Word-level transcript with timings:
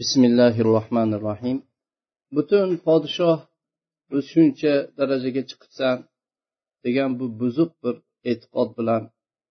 bismillahi 0.00 0.60
rohmanir 0.72 1.20
rohim 1.28 1.58
butun 2.36 2.68
podshoh 2.86 3.38
shuncha 4.30 4.74
darajaga 4.98 5.42
chiqibsan 5.50 5.96
degan 6.84 7.10
bu 7.18 7.26
buzuq 7.40 7.70
bir 7.82 7.94
e'tiqod 8.30 8.68
bilan 8.78 9.02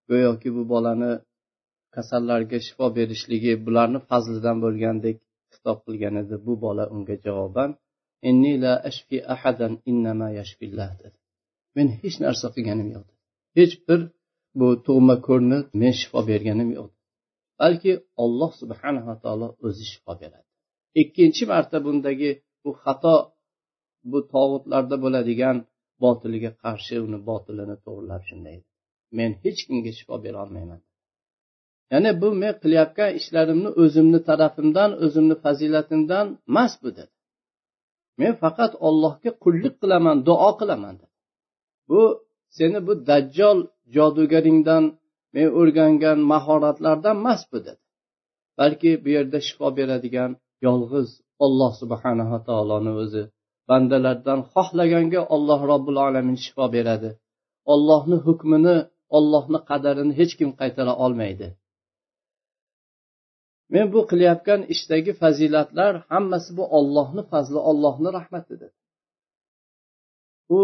go'yoki 0.10 0.50
bu 0.58 0.64
bolani 0.74 1.12
kasallarga 1.96 2.58
shifo 2.68 2.86
berishligi 2.98 3.54
bularni 3.66 4.00
fazlidan 4.10 4.58
bo'lgandek 4.66 5.18
xitob 5.54 5.78
qilgan 5.86 6.16
edi. 6.24 6.36
Bu 6.46 6.54
bola 6.66 6.86
unga 6.96 7.16
javoban 7.26 7.70
men 11.76 11.88
hech 12.02 12.18
narsa 12.26 12.48
qilganim 12.56 12.90
yo'q 12.96 13.08
hech 13.58 13.74
bir 13.88 14.00
bu 14.60 14.68
tug'ma 14.86 15.16
ko'rni 15.28 15.60
men 15.82 15.94
shifo 16.00 16.20
berganim 16.32 16.70
yo'q 16.78 16.90
balki 17.64 17.94
olloh 18.24 18.52
subhanava 18.62 19.16
taolo 19.24 19.48
o'zi 19.68 19.84
shifo 19.92 20.14
beradi. 20.22 20.48
Ikkinchi 21.02 21.44
marta 21.52 21.78
bundagi 21.86 22.32
bu 22.64 22.72
xato 22.84 23.16
bu 24.12 24.20
tog'utlarda 24.34 24.96
bo'ladigan 25.04 25.58
botiliga 26.04 26.52
qarshi 26.64 26.96
uni 27.06 27.20
botilini 27.30 27.76
to'g'irlab 27.86 28.24
shunday 28.30 28.58
men 29.18 29.32
hech 29.44 29.60
kimga 29.68 29.92
shifo 29.98 30.16
berolmayman 30.26 30.82
ya'ni 31.92 32.12
bu 32.22 32.28
men 32.42 32.54
qilayotgan 32.64 33.12
ishlarimni 33.20 33.70
o'zimni 33.84 34.20
tarafimdan 34.30 34.92
o'zimni 35.06 35.36
fazilatimdan 35.44 36.28
emas 36.50 36.74
bu 36.84 36.90
dedi. 36.98 37.14
Men 38.20 38.34
faqat 38.44 38.72
ollohga 38.88 39.32
qullik 39.44 39.76
qilaman 39.82 40.18
duo 40.28 40.50
qilaman 40.60 40.96
dedi. 41.02 41.14
Bu 41.90 42.02
seni 42.58 42.80
bu 42.88 42.94
dajjol 43.10 43.60
jodugaringdan 43.96 44.84
men 45.36 45.48
o'rgangan 45.60 46.20
mahoratlardan 46.32 47.16
emas 47.22 47.42
bu 47.52 47.58
dedi. 47.68 47.82
Balki 48.60 48.92
bu 49.04 49.10
yerda 49.16 49.40
shifo 49.48 49.68
beradigan 49.78 50.32
yolg'iz 50.68 51.10
olloh 51.46 51.72
subhanava 51.82 52.40
taoloni 52.48 52.92
o'zi 53.04 53.24
bandalardan 53.70 54.40
xohlaganga 54.54 55.22
olloh 55.36 55.60
robbil 55.72 55.98
alamin 56.08 56.38
shifo 56.46 56.66
beradi. 56.76 57.10
Ollohni 57.74 58.18
hukmini 58.28 58.78
ollohni 59.18 59.60
qadarini 59.70 60.14
hech 60.20 60.34
kim 60.40 60.50
qaytara 60.60 60.94
olmaydi. 61.06 61.48
Men 63.74 63.86
bu 63.94 64.02
qilayotgan 64.10 64.62
ishdagi 64.74 65.12
fazilatlar 65.22 65.94
hammasi 66.12 66.50
bu 66.58 66.64
ollohni 66.78 67.24
fazli 67.32 67.60
ollohni 67.70 68.10
rahmatidir. 68.18 68.72
U 70.58 70.60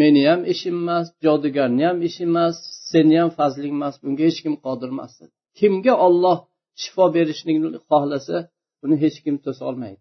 meni 0.00 0.22
ham 0.30 0.40
ishim 0.52 0.76
emas 0.82 1.06
jodugarni 1.24 1.82
ham 1.88 1.98
ishi 2.08 2.22
emas 2.30 2.54
seni 2.90 3.14
ham 3.20 3.30
fazling 3.38 3.74
emas 3.78 3.94
bunga 4.02 4.22
hech 4.28 4.40
kim 4.44 4.54
qodir 4.64 4.88
emas 4.94 5.12
kimga 5.58 5.94
olloh 6.06 6.38
shifo 6.82 7.04
berishlikni 7.16 7.68
xohlasa 7.88 8.36
buni 8.80 8.96
hech 9.04 9.18
kim 9.24 9.36
to'solmaydi 9.44 10.00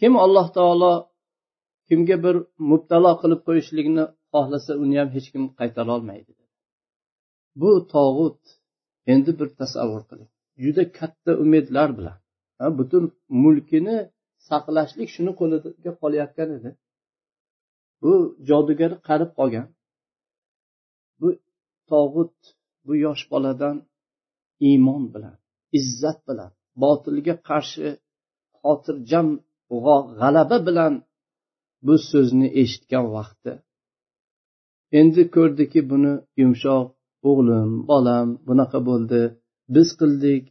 kim 0.00 0.12
alloh 0.24 0.46
taolo 0.56 0.92
kimga 1.88 2.16
bir 2.24 2.36
mubtalo 2.70 3.12
qilib 3.22 3.40
qo'yishlikni 3.46 4.04
xohlasa 4.32 4.72
uni 4.82 4.94
ham 5.00 5.08
hech 5.16 5.28
kim 5.32 5.42
qaytarolmaydi 5.58 6.32
bu 7.60 7.70
tog'ut 7.94 8.40
endi 9.12 9.30
bir 9.40 9.48
tasavvur 9.60 10.02
qiling. 10.10 10.30
Juda 10.64 10.84
katta 10.98 11.32
umidlar 11.44 11.88
bilan 11.98 12.18
butun 12.78 13.04
mulkini 13.42 13.98
saqlashlik 14.48 15.08
shuni 15.16 15.32
qo'liga 15.40 15.92
qolayotgan 16.02 16.48
edi. 16.56 16.70
Bu 18.02 18.12
jodugar 18.48 18.92
qarib 19.08 19.30
qolgan. 19.38 19.66
Bu 21.20 21.28
tog'ut 21.90 22.36
bu 22.86 22.92
yosh 23.06 23.24
boladan 23.32 23.76
iymon 24.68 25.02
bilan 25.14 25.36
izzat 25.78 26.18
bilan 26.28 26.50
botilga 26.82 27.34
qarshi 27.48 27.88
xotirjam 28.60 29.28
g'alaba 30.20 30.58
bilan 30.68 30.94
bu 31.86 31.94
so'zni 32.10 32.48
eshitgan 32.62 33.06
vaqti. 33.16 33.52
Endi 35.00 35.22
ko'rdiki 35.36 35.80
buni 35.90 36.12
yumshoq 36.40 36.86
o'g'lim 37.30 37.70
bolam 37.90 38.28
bunaqa 38.48 38.78
bo'ldi 38.88 39.22
biz 39.74 39.88
qildik 40.00 40.42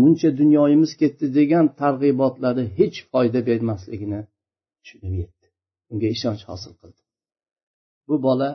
muncha 0.00 0.30
dunyoyimiz 0.40 0.92
ketdi 1.00 1.26
degan 1.38 1.66
targ'ibotlari 1.80 2.64
hech 2.78 2.98
foyda 3.10 3.40
bermasligini 3.48 4.20
tushunib 4.82 5.14
yetdi 5.20 5.35
unga 5.92 6.08
ishonch 6.16 6.42
hosil 6.50 6.72
qildi. 6.80 7.00
Bu 8.08 8.16
bola 8.26 8.50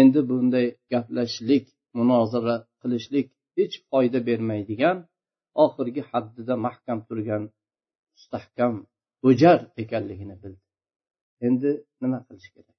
endi 0.00 0.20
bunday 0.30 0.66
gaplashishlik 0.92 1.64
munozara 1.98 2.56
qilishlik 2.80 3.26
hech 3.58 3.74
foyda 3.90 4.20
bermaydigan 4.28 4.98
oxirgi 5.64 6.02
haddida 6.10 6.54
mahkam 6.66 6.98
turgan 7.08 7.42
mustahkam 8.14 8.74
o'jar 9.28 9.60
ekanligini 9.82 10.36
bildi. 10.42 10.64
Endi 11.46 11.70
nima 12.02 12.18
qilish 12.28 12.50
kerak? 12.54 12.76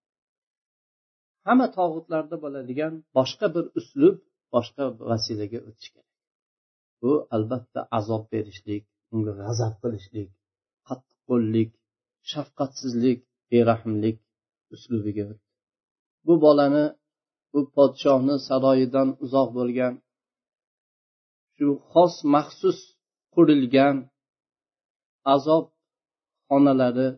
Hamma 1.47 1.67
tog'utlarda 1.77 2.35
bo'ladigan 2.43 2.93
boshqa 3.17 3.47
bir 3.55 3.65
uslub 3.79 4.15
boshqa 4.55 4.83
vasilaga 5.09 5.59
o'tish 5.67 5.89
kerak. 5.95 6.15
Bu 7.01 7.11
albatta 7.35 7.79
azob 7.99 8.23
berishlik 8.33 8.83
unga 9.13 9.33
g'azab 9.41 9.73
qilishlik 9.83 10.29
qattiqqo'llik 10.87 11.71
shafqatsizlik 12.31 13.19
berahmlik 13.51 14.17
uslubiga 14.73 15.27
bu 16.25 16.33
bolani 16.43 16.85
bu 17.51 17.59
podshohni 17.75 18.35
saroyidan 18.47 19.09
uzoq 19.23 19.49
bo'lgan 19.57 19.93
shu 21.55 21.67
xos 21.91 22.15
maxsus 22.33 22.79
qurilgan 23.33 23.95
azob 25.35 25.65
xonalari 26.49 27.09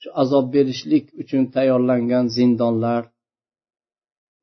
shu 0.00 0.08
azob 0.22 0.46
berishlik 0.54 1.04
uchun 1.22 1.42
tayyorlangan 1.54 2.26
zindonlar 2.36 3.02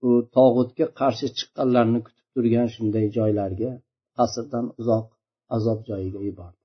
bu 0.02 0.12
tog'utga 0.36 0.86
qarshi 1.00 1.28
chiqqanlarni 1.38 2.00
kutib 2.06 2.28
turgan 2.34 2.68
shunday 2.76 3.06
joylarga 3.18 3.72
qasrdan 4.18 4.66
uzoq 4.80 5.08
azob 5.56 5.80
joyiga 5.90 6.20
yubordi. 6.28 6.62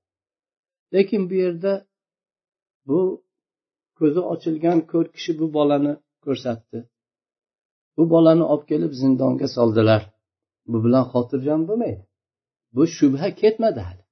Lekin 0.94 1.22
bu 1.28 1.34
yerda 1.44 1.72
bu 2.88 2.98
ko'zi 4.02 4.20
ochilgan 4.34 4.78
ko'r 4.90 5.06
kishi 5.14 5.32
bu 5.40 5.46
bolani 5.56 5.92
ko'rsatdi. 6.24 6.78
Bu 7.96 8.04
bolani 8.14 8.44
olib 8.52 8.64
kelib 8.70 8.92
zindonga 9.00 9.48
soldilar. 9.56 10.02
Bu 10.70 10.78
bilan 10.84 11.04
xotirjam 11.12 11.60
bo'lmaydi. 11.68 12.02
Bu 12.74 12.82
shubha 12.96 13.28
ketmadi 13.40 13.80
hali. 13.88 14.02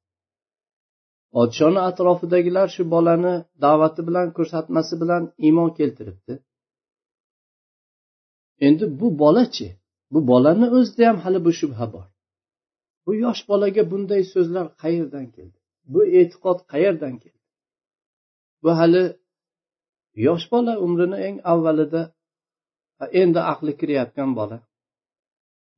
Podshoni 1.34 1.80
atrofidagilar 1.90 2.68
shu 2.74 2.82
bolani 2.94 3.34
da'vati 3.64 4.00
bilan 4.08 4.28
ko'rsatmasi 4.36 4.94
bilan 5.02 5.22
iymon 5.46 5.70
keltiribdi. 5.78 6.34
Endi 8.66 8.84
bu 9.00 9.08
bolachi 9.22 9.68
bu 10.12 10.18
bolani 10.30 10.66
o'zida 10.76 11.02
ham 11.08 11.18
hali 11.24 11.40
bu 11.46 11.52
shubha 11.60 11.86
bor. 11.94 12.06
Bu 13.04 13.10
yosh 13.24 13.42
bolaga 13.50 13.82
bunday 13.90 14.22
so'zlar 14.34 14.66
qayerdan 14.82 15.26
keldi? 15.36 15.58
Bu 15.92 16.00
e'tiqod 16.18 16.58
qayerdan 16.72 17.14
keldi? 17.22 17.40
Bu 18.62 18.70
hali 18.78 19.02
yosh 20.26 20.46
bola 20.52 20.72
umrini 20.84 21.18
eng 21.28 21.36
avvalida 21.52 22.02
endi 23.22 23.40
aqli 23.52 23.72
kirayotgan 23.80 24.30
bola. 24.38 24.58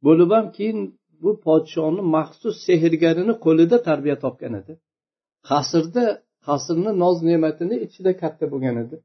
Bo'lib 0.06 0.30
ham 0.36 0.46
keyin 0.56 0.80
bu 1.22 1.30
podshoni 1.46 2.02
maxsus 2.14 2.56
sehrgarini 2.66 3.34
qo'lida 3.44 3.76
tarbiya 3.88 4.16
topgan 4.24 4.54
edi. 4.60 4.72
Qasrda 5.48 6.04
qasrni 6.46 6.92
noz 7.02 7.16
ne'matini 7.28 7.76
ichida 7.86 8.12
katta 8.22 8.44
bo'lgan 8.52 8.76
edi. 8.84 8.96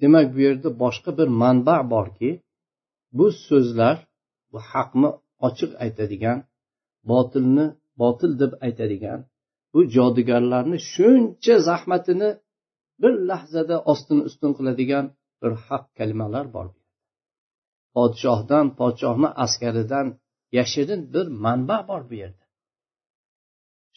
Demak 0.00 0.26
bu 0.34 0.38
yerda 0.46 0.68
boshqa 0.82 1.10
bir 1.18 1.28
manba 1.42 1.76
borki 1.94 2.30
bu 3.18 3.26
so'zlar 3.46 3.96
bu 4.52 4.58
haqni 4.72 5.10
ochiq 5.48 5.72
aytadigan 5.84 6.38
botilni 7.10 7.66
botil 8.02 8.32
deb 8.42 8.52
aytadigan 8.66 9.20
bu 9.72 9.80
jodugarlarni 9.94 10.78
shuncha 10.92 11.54
zahmatini 11.68 12.30
bir 13.02 13.12
lahzada 13.28 13.76
ostin 13.92 14.20
ustun 14.28 14.52
qiladigan 14.58 15.06
bir 15.42 15.52
haq 15.66 15.84
kalimalar 15.98 16.46
bor. 16.54 16.66
Podshohdan 17.94 18.66
podshohni 18.78 19.28
askaridan 19.44 20.06
yashirin 20.58 21.02
bir 21.14 21.26
manba 21.44 21.78
bor 21.88 22.02
bu 22.10 22.14
yerda. 22.22 22.44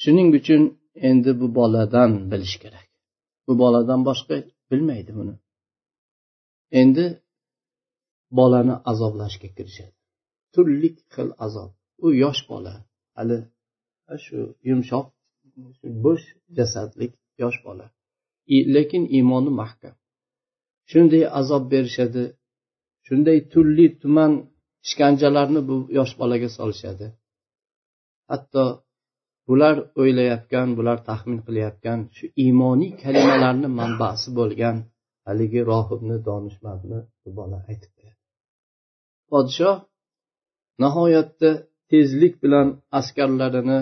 Shuning 0.01 0.29
uchun 0.39 0.63
endi 1.09 1.31
bu 1.41 1.47
boladan 1.59 2.11
bilish 2.31 2.55
kerak. 2.63 2.87
Bu 3.47 3.53
boladan 3.61 4.01
boshqa 4.09 4.35
bilmaydi 4.69 5.11
buni. 5.19 5.35
Endi 6.81 7.05
bolani 8.37 8.75
azoblashga 8.91 9.49
kirishadi. 9.57 9.95
Turli 10.53 10.89
xil 11.13 11.29
azob. 11.45 11.71
U 12.05 12.07
yosh 12.23 12.41
bola 12.51 12.73
hali 13.17 13.37
shu 14.25 14.39
yumshoq 14.69 15.05
bo'sh 16.05 16.25
jasadlik 16.57 17.13
yosh 17.41 17.59
bola. 17.67 17.85
Lekin 18.75 19.03
iymoni 19.17 19.51
mahkam. 19.61 19.95
Shunday 20.91 21.23
azob 21.39 21.63
berishadi 21.73 22.23
shunday 23.05 23.37
turli 23.51 23.87
tuman 24.01 24.31
ishkanjalarni 24.85 25.61
bu 25.69 25.75
yosh 25.97 26.13
bolaga 26.19 26.49
solishadi. 26.57 27.07
Hatto 28.31 28.63
bular 29.49 29.75
o'ylayotgan 30.01 30.69
bular 30.77 30.97
taxmin 31.09 31.39
qilayotgan 31.47 31.99
shu 32.15 32.25
iymoniy 32.43 32.91
kalimalarni 33.03 33.69
manbasi 33.79 34.29
bo'lgan 34.39 34.77
haligi 35.27 35.61
rohibni 35.71 36.17
donishmandni 36.27 36.99
bu 37.23 37.29
bola 37.39 37.57
aytib 37.69 37.91
beradi 37.97 38.21
podshoh 39.31 39.77
nihoyatda 40.83 41.49
tezlik 41.91 42.33
bilan 42.43 42.67
askarlarini 42.99 43.79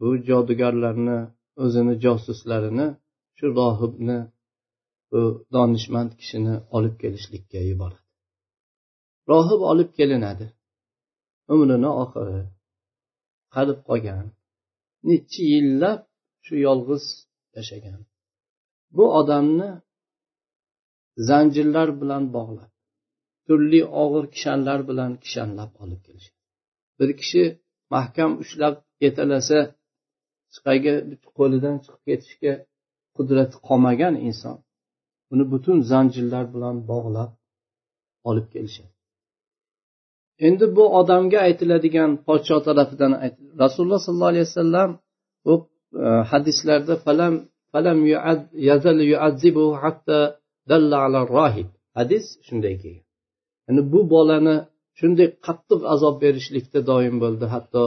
bu 0.00 0.08
jodugarlarni 0.28 1.18
o'zini 1.64 1.94
josuslarini 2.04 2.86
shu 3.36 3.46
rohibni 3.58 4.18
bu 5.10 5.20
donishmand 5.54 6.10
kishini 6.20 6.54
olib 6.76 6.94
kelishlikka 7.02 7.60
yuboradi. 7.70 8.06
Rohib 9.30 9.60
olib 9.70 9.90
kelinadi. 9.98 10.46
Umrini 11.52 11.90
oxiri 12.02 12.40
qarib 13.54 13.78
qolgan 13.88 14.26
necha 15.08 15.42
yillab 15.52 16.00
shu 16.44 16.54
yolg'iz 16.66 17.04
yashagan. 17.56 18.00
Bu 18.96 19.04
odamni 19.20 19.70
zanjirlar 21.28 21.88
bilan 22.00 22.24
bog'lab 22.36 22.70
turli 23.46 23.80
og'ir 24.02 24.24
kishanlar 24.34 24.80
bilan 24.90 25.12
kishanlab 25.24 25.72
olib 25.82 26.00
kelishadi. 26.06 26.40
Bir 26.98 27.10
kishi 27.20 27.42
mahkam 27.94 28.30
ushlab 28.42 28.76
yetalasa 29.04 29.58
chiqagi 30.54 30.94
qo'lidan 31.38 31.76
chiqib 31.84 32.02
ketishga 32.08 32.52
qudrati 33.16 33.56
qolmagan 33.68 34.14
inson 34.28 34.56
uni 35.32 35.44
butun 35.52 35.78
zanjirlar 35.90 36.44
bilan 36.54 36.76
bog'lab 36.90 37.30
olib 38.28 38.46
kelishadi. 38.54 38.92
Endi 40.46 40.66
bu 40.76 40.84
odamga 41.00 41.38
aytiladigan 41.48 42.10
podsho 42.26 42.56
tarafidan 42.66 43.12
rasululloh 43.62 44.00
sollallohu 44.06 44.32
alayhi 44.34 44.48
vasallam 44.50 44.90
u 45.52 45.54
e, 46.04 46.06
hadislarda 46.30 46.94
falam 47.06 47.34
falam 47.72 47.98
yazal 48.70 48.98
yuazibu 49.12 49.66
hatta 49.82 50.18
dalla 50.70 50.96
ala 51.06 51.20
rohib 51.36 51.68
hadis 51.98 52.24
shunday 52.46 52.74
kelgan. 52.82 53.06
Ya'ni 53.66 53.82
bu 53.92 54.00
bolani 54.14 54.56
shunday 54.98 55.28
qattiq 55.46 55.80
azob 55.94 56.14
berishlikda 56.24 56.80
doim 56.90 57.16
bo'ldi 57.24 57.46
hatto 57.54 57.82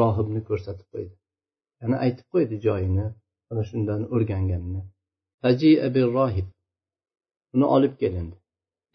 rohibni 0.00 0.40
ko'rsatib 0.48 0.86
qo'ydi. 0.94 1.14
Ya'ni 1.80 1.96
aytib 2.04 2.26
qo'ydi 2.34 2.56
joyini 2.66 3.06
ana 3.50 3.62
shundan 3.70 4.02
o'rganganini 4.14 4.82
rohib 6.18 6.48
uni 7.54 7.66
olib 7.76 7.94
kelindi. 8.02 8.36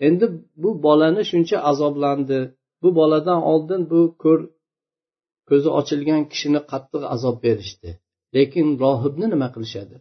Endi 0.07 0.25
bu 0.61 0.69
bolani 0.83 1.23
shuncha 1.31 1.57
azoblandi. 1.71 2.39
Bu 2.81 2.89
boladan 2.99 3.41
oldin 3.51 3.81
bu 3.91 4.01
ko'r 4.23 4.41
ko'zi 5.49 5.69
ochilgan 5.79 6.23
kishini 6.31 6.61
qattiq 6.71 7.03
azob 7.15 7.37
berishdi. 7.45 7.91
Lekin 8.35 8.67
rohibni 8.83 9.27
nima 9.33 9.47
qilishadi? 9.55 9.97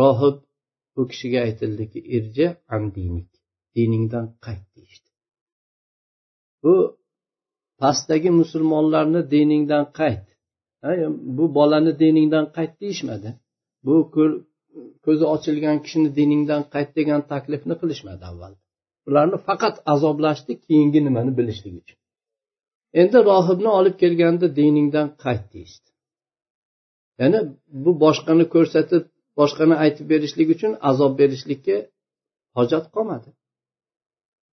Rohib 0.00 0.36
bu 0.94 1.02
kishiga 1.10 1.38
aytildiki 1.46 2.00
irja 2.16 2.48
andinik 2.76 3.30
diningdan 3.76 4.26
qayt 4.44 4.64
deyishdi. 4.74 5.10
Bu 6.62 6.74
pastdagi 7.80 8.30
musulmonlarni 8.40 9.20
diningdan 9.34 9.84
qayt 10.00 10.26
bu 11.38 11.44
bolani 11.54 11.92
diningdan 11.98 12.46
qayt 12.56 12.72
deyishmadi. 12.80 13.30
Bu 13.86 13.94
ko'zi 15.04 15.24
ochilgan 15.34 15.76
kishini 15.84 16.10
diningdan 16.18 16.62
qayt 16.74 16.90
degan 16.98 17.20
taklifni 17.32 17.74
qilishmadi 17.80 18.22
avval. 18.30 18.52
Ularni 19.08 19.38
faqat 19.48 19.76
azoblashdi 19.94 20.52
keyingi 20.66 21.00
nimani 21.06 21.32
bilishlik 21.38 21.74
uchun. 21.80 21.98
Endi 23.00 23.18
rohibni 23.30 23.70
olib 23.78 23.96
kelganda 24.02 24.46
diningdan 24.60 25.08
qayt 25.24 25.44
deyishdi. 25.54 25.88
Ya'ni 27.20 27.40
bu 27.84 27.90
boshqani 28.04 28.44
ko'rsatib 28.54 29.04
boshqani 29.40 29.74
aytib 29.84 30.06
berishlik 30.12 30.48
uchun 30.54 30.72
azob 30.90 31.12
berishlikka 31.20 31.76
hojat 32.58 32.84
qolmadi. 32.94 33.28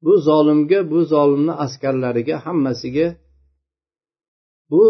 Bu 0.06 0.14
zolimga 0.28 0.80
bu 0.92 1.00
zolimni 1.14 1.54
askarlariga 1.66 2.36
hammasiga 2.46 3.08
bu 4.72 4.84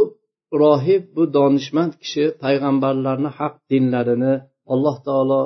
rohib 0.63 1.03
bu 1.15 1.23
donishmand 1.37 1.93
kishi 2.01 2.23
payg'ambarlarni 2.43 3.29
haq 3.39 3.55
dinlarini 3.71 4.33
alloh 4.73 4.95
taolo 5.07 5.41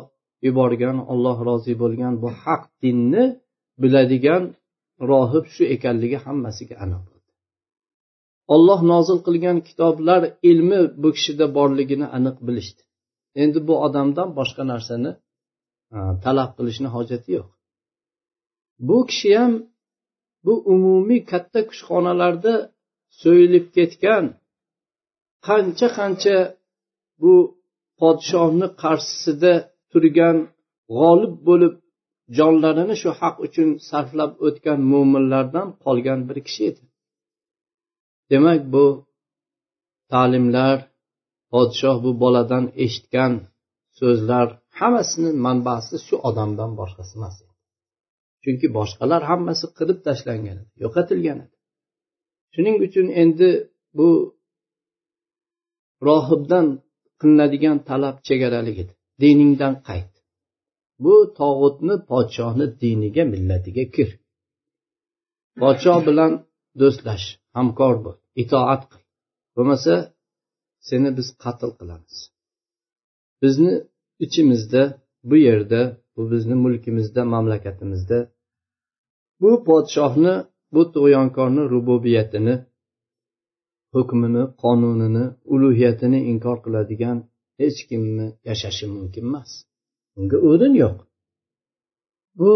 yuborgan 0.45 0.97
olloh 1.13 1.37
rozi 1.47 1.73
bo'lgan 1.83 2.13
bu 2.23 2.29
haq 2.43 2.63
dinni 2.83 3.23
biladigan 3.81 4.43
rohib 5.11 5.45
shu 5.53 5.63
ekanligi 5.75 6.17
hammasiga 6.25 6.75
aniq 6.85 7.03
olloh 8.53 8.79
nozil 8.91 9.19
qilgan 9.27 9.57
kitoblar 9.67 10.21
ilmi 10.51 10.81
bu 11.01 11.09
kishida 11.15 11.45
borligini 11.57 12.07
aniq 12.17 12.37
bilishdi. 12.47 12.81
Endi 13.43 13.59
bu 13.67 13.73
odamdan 13.85 14.29
boshqa 14.39 14.63
narsani 14.71 15.11
talab 16.23 16.51
qilishni 16.57 16.89
hojati 16.95 17.29
yo'q. 17.37 17.49
Bu 18.87 18.97
kishi 19.09 19.31
ham 19.39 19.53
bu 20.45 20.53
umumiy 20.73 21.21
katta 21.31 21.59
kushxonalarda 21.69 22.53
so'yilib 23.21 23.65
ketgan 23.77 24.25
qancha 25.47 25.87
qancha 25.97 26.37
bu 27.21 27.33
podshohni 27.99 28.67
qarshisida 28.83 29.53
turgan 29.91 30.37
g'olib 30.97 31.33
bo'lib 31.47 31.73
jonlarini 32.37 32.95
shu 33.01 33.09
haq 33.19 33.35
uchun 33.45 33.69
sarflab 33.89 34.31
o'tgan 34.47 34.79
mo'minlardan 34.91 35.67
qolgan 35.83 36.19
bir 36.29 36.37
kishi 36.47 36.61
edi. 36.69 36.83
Demak 38.31 38.61
bu 38.73 38.85
ta'limlar 40.11 40.77
podshoh 41.53 41.97
bu 42.05 42.11
boladan 42.23 42.65
eshitgan 42.83 43.33
so'zlar 43.99 44.47
hammasini 44.79 45.31
manbasi 45.45 45.95
shu 46.07 46.15
odamdan 46.29 46.71
boshqasi 46.79 47.13
emas 47.19 47.35
chunki 48.43 48.67
boshqalar 48.77 49.21
hammasi 49.31 49.65
qirib 49.77 49.99
tashlangan 50.07 50.57
edi 50.61 50.71
yo'qotilgan 50.83 51.37
edi. 51.45 51.55
Shuning 52.53 52.77
uchun 52.85 53.07
endi 53.23 53.49
bu 53.97 54.09
rohibdan 56.07 56.65
qilinadigan 57.19 57.77
talab 57.89 58.15
chegaralik 58.27 58.77
edi. 58.83 58.93
Diningdan 59.21 59.75
qayt. 59.87 60.11
Bu 61.03 61.15
tog'utni 61.39 61.95
podshohni 62.09 62.65
diniga 62.81 63.23
millatiga 63.33 63.85
kir. 63.95 64.09
Podshoh 65.61 65.99
bilan 66.07 66.31
do'stlash 66.79 67.25
hamkor 67.57 67.95
bo'l 68.03 68.17
itoat 68.41 68.81
qil. 68.91 69.01
Bo'lmasa 69.55 69.93
seni 70.89 71.09
biz 71.17 71.27
qatl 71.43 71.71
qilamiz. 71.79 72.15
Bizni 73.41 73.73
ichimizda 74.25 74.83
bu 75.29 75.35
yerda 75.47 75.81
bu 76.15 76.21
bizni 76.31 76.55
mulkimizda 76.63 77.21
mamlakatimizda 77.33 78.19
bu 79.41 79.51
podshohni 79.67 80.33
bu 80.73 80.81
tug'yonkorni 80.93 81.63
rububiyatini 81.73 82.55
hukmini 83.93 84.43
qonunini 84.61 85.25
ulug'iyatini 85.53 86.19
inkor 86.31 86.57
qiladigan 86.65 87.17
hech 87.61 87.79
kimni 87.89 88.27
yashashi 88.49 88.85
mumkin 88.95 89.25
emas. 89.29 89.51
Unga 90.19 90.37
o'rin 90.49 90.73
yo'q. 90.83 90.97
Bu 92.39 92.51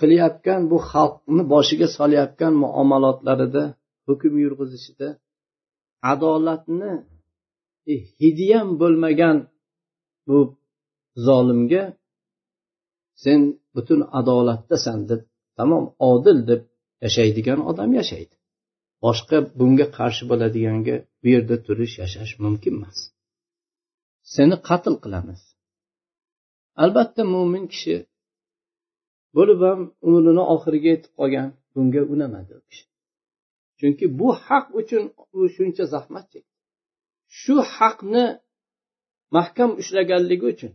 qilayotgan 0.00 0.62
bu 0.70 0.76
xalqni 0.90 1.42
boshiga 1.52 1.88
solayotgan 1.96 2.54
muomalotlarida 2.62 3.64
hukm 4.06 4.32
yurg'izishida 4.44 5.08
adolatni 6.12 6.92
e, 7.92 7.94
hidiyam 8.20 8.68
bo'lmagan 8.80 9.36
bu 10.28 10.38
zolimga 11.26 11.82
sen 13.22 13.40
butun 13.74 14.00
adolatdasan 14.18 14.98
deb 15.10 15.20
tamom 15.58 15.84
odil 16.10 16.38
deb 16.50 16.62
yashaydigan 17.04 17.60
odam 17.70 17.90
yashaydi. 18.00 18.34
Boshqa 19.04 19.36
bunga 19.58 19.86
qarshi 19.98 20.24
bo'ladiganga 20.30 20.96
bu 21.20 21.26
yerda 21.34 21.56
turish 21.66 21.94
yashash 22.02 22.32
mumkin 22.44 22.74
emas. 22.78 22.98
Seni 24.34 24.56
qatl 24.68 24.94
qilamiz. 25.04 25.40
Albatta 26.82 27.22
mo'min 27.34 27.64
kishi 27.72 27.96
bo'lib 29.36 29.60
ham 29.68 29.80
umrini 30.08 30.44
oxiriga 30.54 30.88
yetib 30.94 31.12
qolgan 31.18 31.48
bunga 31.74 32.02
unamadi 32.12 32.52
u 32.58 32.60
kishi. 32.68 32.84
Chunki 33.78 34.06
bu 34.18 34.28
haq 34.46 34.66
uchun 34.80 35.04
u 35.38 35.40
shuncha 35.54 35.84
zahmat 35.94 36.24
chekdi. 36.32 36.54
Shu 37.40 37.54
haqni 37.76 38.24
mahkam 39.36 39.70
ushlaganligi 39.80 40.46
uchun 40.54 40.72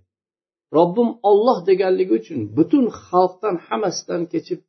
robbim 0.78 1.10
olloh 1.30 1.58
deganligi 1.70 2.14
uchun 2.22 2.40
butun 2.58 2.86
xalqdan 3.06 3.56
hammasidan 3.68 4.24
kechib 4.34 4.60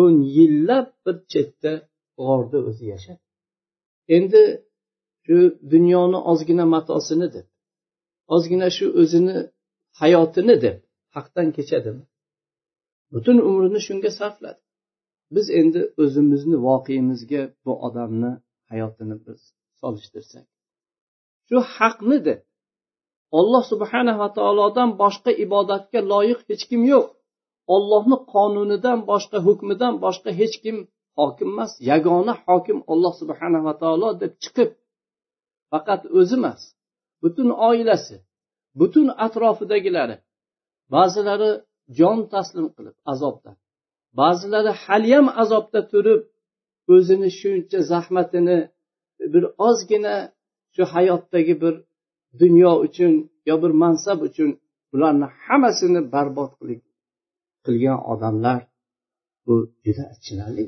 o'n 0.00 0.14
yillab 0.36 0.86
bir 1.04 1.16
chetda 1.32 1.72
g'orda 2.18 2.58
o'zi 2.68 2.84
yashadi 2.94 3.22
endi 4.16 4.42
shu 5.24 5.38
dunyoni 5.72 6.18
ozgina 6.32 6.64
matosini 6.74 7.28
deb 7.36 7.46
ozgina 8.34 8.68
shu 8.76 8.86
o'zini 9.00 9.36
hayotini 10.00 10.56
deb 10.64 10.76
haqdan 11.16 11.48
kechadimi? 11.56 12.04
Butun 13.12 13.38
umrini 13.48 13.80
shunga 13.86 14.10
sarfladi. 14.18 14.60
Biz 15.34 15.46
endi 15.60 15.80
o'zimizni 16.02 16.56
voqeimizga 16.68 17.42
bu 17.64 17.72
odamni 17.86 18.32
hayotini 18.70 19.16
biz 19.26 19.40
solishtirsak. 19.80 20.46
Shu 21.48 21.58
haqnidi 21.76 22.34
olloh 23.38 23.62
subhanava 23.72 24.28
taolodan 24.38 24.90
boshqa 25.02 25.30
ibodatga 25.44 26.00
loyiq 26.12 26.40
hech 26.48 26.64
kim 26.70 26.82
yo'q. 26.92 27.06
Ollohni 27.74 28.18
qonunidan 28.34 28.98
boshqa 29.10 29.38
hukmidan 29.46 29.94
boshqa 30.04 30.30
hech 30.40 30.56
kim 30.64 30.76
hokim 31.18 31.48
emas 31.54 31.72
yagona 31.90 32.34
hokim 32.46 32.78
olloh 32.92 33.12
subhanava 33.20 33.72
taolo 33.82 34.08
deb 34.22 34.32
chiqib 34.42 34.70
faqat 35.70 36.02
o'zi 36.18 36.36
emas 36.40 36.60
butun 37.22 37.48
oilasi 37.68 38.16
butun 38.80 39.06
atrofidagilari 39.26 40.16
ba'zilari 40.94 41.50
jon 41.98 42.18
taslim 42.34 42.66
qilib 42.76 42.96
azobdan 43.12 43.56
ba'zilari 44.20 44.72
haliyam 44.84 45.26
azobda 45.42 45.80
turib 45.92 46.20
o'zini 46.94 47.28
shuncha 47.40 47.78
zahmatini 47.92 48.58
bir 49.32 49.44
ozgina 49.68 50.14
shu 50.74 50.82
hayotdagi 50.92 51.54
bir 51.62 51.74
dunyo 52.42 52.72
uchun 52.86 53.12
yo 53.48 53.54
bir 53.62 53.72
mansab 53.82 54.18
uchun 54.28 54.50
bularni 54.92 55.26
hammasini 55.44 56.00
barbod 56.14 56.52
qilgan 57.64 57.98
odamlar 58.12 58.60
bu 59.46 59.54
juda 59.84 60.04
achinarli 60.14 60.64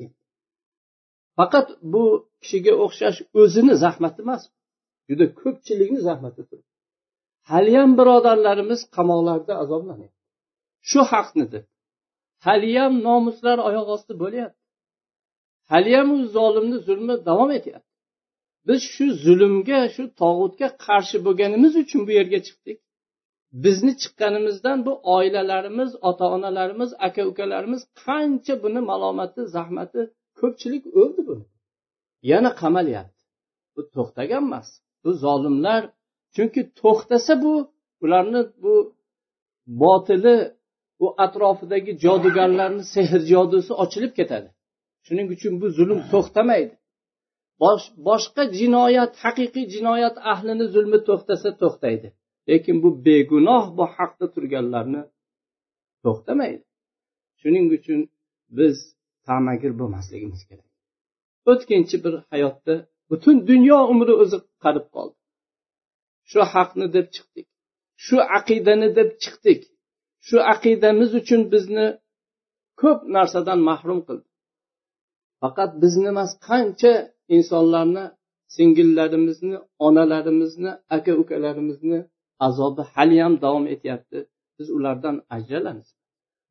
faqat 1.39 1.69
bu 1.93 2.05
kishiga 2.43 2.73
o'xshash 2.85 3.19
o'zini 3.41 3.75
zahmati 3.85 4.19
emas 4.25 4.43
juda 5.09 5.27
ko'pchilikni 5.41 6.01
zahmati 6.09 6.41
turibdi 6.49 6.73
haliyam 7.53 7.91
birodarlarimiz 7.99 8.81
qamoqlarda 8.97 9.53
azoblanyapti 9.63 10.25
shu 10.91 11.01
haqni 11.13 11.45
deb. 11.53 11.65
Haliyam 12.47 12.95
nomuslar 13.09 13.59
oyoq 13.69 13.89
osti 13.97 14.13
bo'lyapti. 14.23 14.63
Haliyam 15.73 16.09
u 16.15 16.19
zolimni 16.37 16.79
zulmi 16.87 17.15
davom 17.29 17.51
etyapti. 17.59 17.93
Biz 18.69 18.81
shu 18.95 19.07
zulmga 19.25 19.81
shu 19.95 20.05
tog'utga 20.21 20.69
qarshi 20.87 21.17
bo'lganimiz 21.27 21.73
uchun 21.83 22.01
bu 22.07 22.13
yerga 22.19 22.41
chiqdik. 22.47 22.79
Bizni 23.65 23.93
chiqqanimizdan 24.03 24.79
bu 24.87 24.93
oilalarimiz 25.17 25.91
ota 26.09 26.27
onalarimiz 26.37 26.91
aka 27.07 27.23
ukalarimiz 27.31 27.83
qancha 28.05 28.55
buni 28.65 28.81
malomati 28.91 29.41
zahmati 29.57 30.03
ko'pchilik 30.41 30.85
o'ldi 31.01 31.21
buni. 31.29 31.45
Yana 32.31 32.51
qamalyapti 32.61 33.23
bu 33.75 33.81
to'xtagan 33.95 34.45
emas. 34.49 34.69
Bu 35.03 35.11
zolimlar 35.25 35.83
chunki 36.35 36.63
to'xtasa 36.81 37.33
bu 37.45 37.53
ularni 38.05 38.41
bu 38.63 38.75
botili 39.83 40.37
u 41.05 41.07
atrofidagi 41.25 41.93
jodugarlarni 42.05 42.83
sehr 42.95 43.21
jodusi 43.33 43.73
ochilib 43.85 44.13
ketadi. 44.19 44.49
Shuning 45.07 45.29
uchun 45.35 45.53
bu 45.61 45.67
zulm 45.79 46.01
to'xtamaydi. 46.13 46.75
Boshqa 48.09 48.43
jinoyat 48.59 49.13
haqiqiy 49.25 49.67
jinoyat 49.75 50.17
ahlini 50.33 50.67
zulmi 50.75 50.99
to'xtasa 51.09 51.49
to'xtaydi. 51.63 52.09
Lekin 52.49 52.77
bu 52.83 52.91
begunoh 53.07 53.65
bu 53.77 53.85
haqda 53.97 54.27
turganlarni 54.35 55.03
to'xtamaydi. 56.05 56.65
Shuning 57.41 57.67
uchun 57.77 58.01
biz 58.59 58.77
tamagir 59.29 59.73
bo'lmasligimiz 59.81 60.43
kerak. 60.49 60.71
O'tkinchi 61.51 61.97
bir 62.05 62.15
hayotda 62.33 62.75
butun 63.11 63.37
dunyo 63.51 63.79
umri 63.93 64.13
o'zi 64.23 64.39
qarib 64.65 64.87
qoldi. 64.95 65.17
Shu 66.31 66.41
haqni 66.55 66.87
deb 66.97 67.07
chiqdik. 67.15 67.47
Shu 68.05 68.17
aqidani 68.39 68.89
deb 68.99 69.11
chiqdik. 69.23 69.61
Shu 70.27 70.37
aqidamiz 70.55 71.11
uchun 71.21 71.41
bizni 71.53 71.87
ko'p 72.81 73.01
narsadan 73.17 73.61
mahrum 73.69 74.01
qildi. 74.07 74.29
Faqat 75.43 75.71
bizni 75.83 76.07
emas 76.15 76.33
qancha 76.49 76.93
insonlarni 77.37 78.05
singillarimizni 78.57 79.57
onalarimizni 79.87 80.73
aka 80.97 81.13
ukalarimizni 81.23 81.99
azobi 82.47 82.83
haliyam 82.95 83.35
davom 83.45 83.67
etyapti. 83.75 84.19
Biz 84.59 84.69
ulardan 84.77 85.17
ajralamiz. 85.37 85.89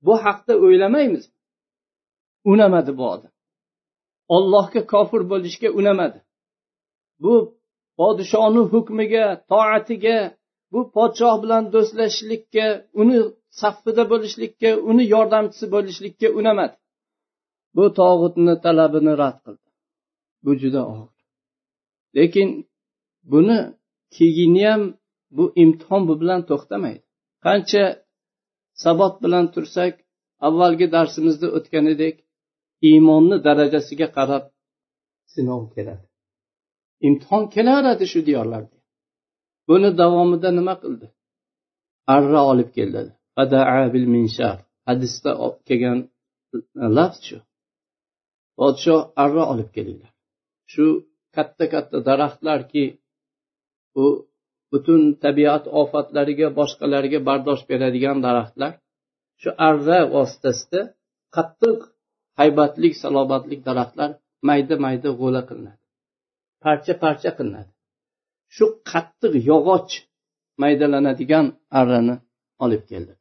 Bu 0.06 0.14
haqda 0.26 0.54
o'ylamaymiz. 0.66 1.24
Unamadi 2.52 2.92
bu 2.98 3.06
odam. 3.14 3.32
Ollohga 4.36 4.82
kofir 4.94 5.22
bo'lishga 5.32 5.70
unamadi. 5.80 6.20
Bu 7.24 7.34
podshoni 7.98 8.62
hukmiga 8.72 9.26
toatiga 9.52 10.18
bu 10.72 10.80
podshoh 10.96 11.36
bilan 11.44 11.64
do'stlashishlikka 11.74 12.66
uni 13.02 13.20
safida 13.62 14.04
bo'lishlikka 14.12 14.70
uni 14.90 15.04
yordamchisi 15.14 15.66
bo'lishlikka 15.76 16.28
unamadi. 16.40 16.76
Bu 17.76 17.84
tog'utni 18.00 18.54
talabini 18.66 19.14
rad 19.22 19.38
qildi. 19.46 19.70
Bu 20.44 20.52
juda 20.62 20.82
og'ir. 20.92 21.14
Lekin 22.18 22.50
buni 23.32 23.60
keyiniyam 24.16 24.82
bu 25.38 25.44
imtihon 25.64 26.02
bu 26.10 26.14
bilan 26.22 26.42
to'xtamaydi. 26.50 27.04
Qancha 27.46 27.84
sabot 28.84 29.14
bilan 29.24 29.46
tursak 29.54 29.94
avvalgi 30.48 30.88
darsimizda 30.96 31.48
o'tgan 31.58 31.86
edik 31.94 32.16
iymonni 32.90 33.38
darajasiga 33.48 34.08
qarab 34.18 34.44
sinov 35.34 35.64
keladi. 35.76 36.06
Imtihon 37.08 37.44
kelaveradi 37.54 38.06
shu 38.12 38.20
diyorlarga 38.28 38.78
buni 39.68 39.90
davomida 40.02 40.50
nima 40.60 40.76
qildi? 40.84 41.08
Arra 42.16 42.42
olib 42.52 42.70
keldi. 42.78 43.02
Hadisda 44.90 45.32
kelgan 45.68 46.00
lafz 46.98 47.20
shu. 47.28 47.38
Podshoh 48.58 49.02
arra 49.24 49.44
olib 49.54 49.70
kelinglar. 49.76 50.12
Shu 50.72 50.86
katta 51.36 51.66
katta 51.74 51.98
daraxtlarki 52.08 52.86
u 54.04 54.06
butun 54.72 55.02
tabiat 55.24 55.64
ofatlariga 55.82 56.48
boshqalarga 56.60 57.20
bardosh 57.28 57.64
beradigan 57.70 58.18
daraxtlar. 58.26 58.72
Shu 59.42 59.50
arra 59.70 60.00
vositasida 60.16 60.82
qattiq 61.36 61.80
haybatlik 62.40 62.94
salobatlik 63.02 63.62
daraxtlar 63.68 64.12
mayda 64.48 64.76
mayda 64.86 65.10
g'o'la 65.20 65.42
qilinadi. 65.50 65.84
Parcha 66.64 66.94
parcha 67.04 67.32
qilinadi. 67.38 67.72
Shu 68.56 68.66
qattiq 68.92 69.34
yog'och 69.52 69.92
maydalanadigan 70.62 71.46
arrani 71.80 72.16
olib 72.64 72.84
keldi. 72.92 73.14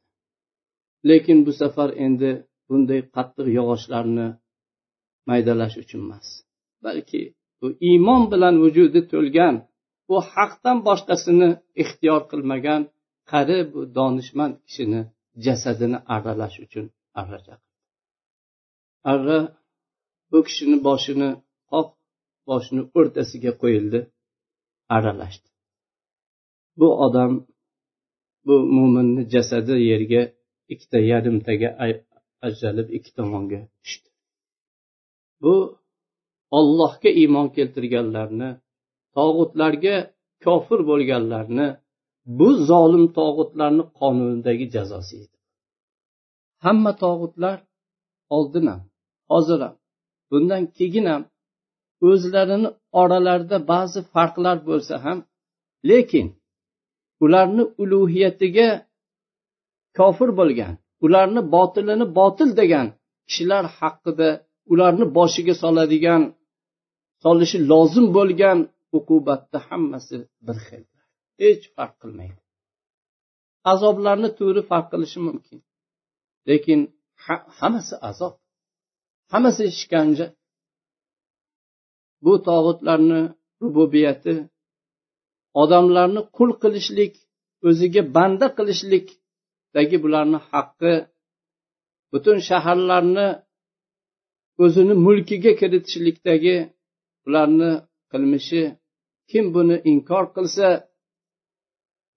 Lekin 1.09 1.39
bu 1.45 1.51
safar 1.61 1.89
endi 2.05 2.29
bunday 2.67 3.01
qattiq 3.15 3.47
yog'ochlarni 3.57 4.27
maydalash 5.29 5.75
uchun 5.83 6.01
emas. 6.05 6.27
Balki 6.85 7.21
bu 7.59 7.67
iymon 7.89 8.23
bilan 8.31 8.55
vujudi 8.63 9.01
to'lgan 9.11 9.55
u 10.13 10.15
haqdan 10.33 10.77
boshqasini 10.87 11.49
ixtiyor 11.83 12.21
qilmagan 12.31 12.81
qari 13.31 13.59
bu 13.73 13.81
donishmand 13.97 14.55
kishini 14.65 15.01
jasadini 15.45 15.97
arralash 16.15 16.57
uchun 16.65 16.85
arra 17.21 17.39
ag'a 19.11 19.39
bu 20.31 20.39
kishini 20.47 20.77
boshini 20.87 21.29
oq 21.79 21.89
boshini 22.49 22.83
o'rtasiga 22.97 23.51
qo'yildi 23.61 23.99
aralashdi. 24.95 25.49
Bu 26.79 26.87
odam 27.05 27.31
bu 28.45 28.55
mo'minni 28.75 29.23
jasadi 29.33 29.75
yerga 29.91 30.21
ikkita 30.73 30.99
yarimtaga 31.11 31.69
ajralib 32.47 32.87
ikki 32.97 33.11
tomonga 33.17 33.59
tushdi. 33.83 34.09
Bu 35.43 35.53
ollohga 36.57 37.09
iymon 37.21 37.47
keltirganlarni 37.55 38.49
tog'utlarga 39.17 39.95
kofir 40.45 40.79
bo'lganlarni 40.89 41.67
bu 42.39 42.47
zolim 42.69 43.05
tog'utlarni 43.19 43.83
qonunidagi 43.99 44.65
jazosi 44.75 45.15
edi 45.23 45.35
hamma 46.65 46.91
tog'utlar 47.03 47.57
oldin 48.37 48.65
ham 48.71 48.81
hozir 49.33 49.59
ham 49.65 49.75
bundan 50.29 50.63
keyin 50.77 51.05
ham 51.11 51.23
o'zlarini 52.09 52.69
oralarida 53.01 53.57
ba'zi 53.71 53.99
farqlar 54.13 54.57
bo'lsa 54.69 54.95
ham 55.05 55.17
lekin 55.89 56.27
ularni 57.23 57.63
ulug'iyatiga 57.81 58.67
kofir 59.97 60.29
bo'lgan 60.39 60.73
ularni 61.05 61.41
botilini 61.55 62.05
botil 62.19 62.49
degan 62.59 62.87
kishilar 63.27 63.65
haqida 63.79 64.29
ularni 64.71 65.05
boshiga 65.17 65.53
soladigan 65.63 66.21
solishi 67.23 67.57
lozim 67.71 68.05
bo'lgan 68.17 68.59
uqubatni 68.97 69.59
hammasi 69.67 70.17
bir 70.45 70.57
xil. 70.65 70.83
Hech 71.41 71.63
farq 71.75 71.95
qilmaydi. 72.01 72.39
Azoblarni 73.73 74.29
turi 74.37 74.61
farq 74.69 74.87
qilishi 74.91 75.19
mumkin. 75.27 75.59
Lekin 76.49 76.79
hammasi 77.59 77.95
azob. 78.09 78.33
Hammasi 79.33 79.63
ishkanja 79.73 80.25
bu 82.23 82.33
tog'utlarni 82.47 83.21
rububiyati 83.61 84.33
odamlarni 85.61 86.21
qul 86.37 86.51
qilishlik 86.63 87.13
o'ziga 87.67 88.01
banda 88.15 88.47
qilishlikdagi 88.57 89.97
bularni 90.03 90.39
haqqi. 90.49 90.93
Butun 92.11 92.37
shaharlarni 92.47 93.27
o'zini 94.63 94.93
mulkiga 95.05 95.51
kiritishlikdagi 95.61 96.57
ularni 97.27 97.71
qilmishi. 98.11 98.63
Kim 99.29 99.45
buni 99.55 99.75
inkor 99.91 100.25
qilsa 100.35 100.67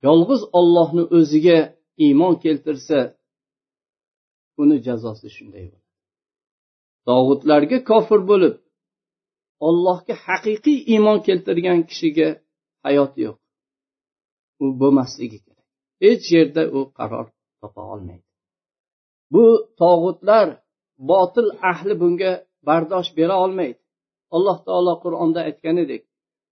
yolg'iz 0.06 0.42
ollohni 0.58 1.04
o'ziga 1.18 1.58
iymon 2.04 2.34
keltirsa 2.44 2.98
uni 4.62 4.76
jazosi 4.86 5.28
shunday 5.36 5.64
bo'ladi. 5.72 5.85
tog'utlarga 7.07 7.77
kofir 7.89 8.21
bo'lib 8.29 8.55
ollohga 9.67 10.15
haqiqiy 10.25 10.79
iymon 10.93 11.19
keltirgan 11.27 11.79
kishiga 11.89 12.29
hayot 12.85 13.13
yo'q 13.23 13.37
u 14.63 14.65
bo'lmasligi 14.81 15.39
kerak 15.45 15.67
hech 16.03 16.25
yerda 16.35 16.63
u 16.77 16.79
qaror 16.97 17.27
topa 17.61 17.81
olmaydi 17.93 18.27
bu 19.33 19.45
tog'utlar 19.81 20.47
botil 21.11 21.49
ahli 21.71 21.93
bunga 22.01 22.31
bardosh 22.67 23.09
bera 23.17 23.35
olmaydi 23.45 23.79
alloh 24.35 24.57
taolo 24.67 24.93
qur'onda 25.03 25.39
aytgan 25.49 25.77
edik 25.85 26.03